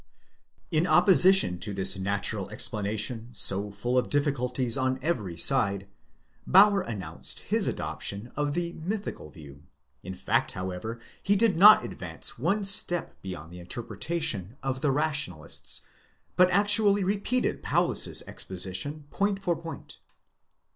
[0.71, 5.87] In opposition to this natural explanation, so full of difficulties on every side,
[6.47, 11.85] Bauer announced his adoption of the mythical view #; in fact, however, he did not
[11.85, 15.81] advance one step beyond the interpretation of the Rationalists,
[16.35, 19.99] but actually repeated Paulus's exposition point for point.